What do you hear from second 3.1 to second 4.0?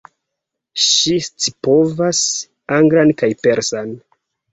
kaj persan.